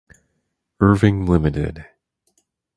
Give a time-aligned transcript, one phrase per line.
[0.79, 1.85] Irving Ltd.